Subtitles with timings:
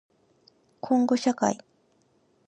[0.79, 1.59] こんごしゃかい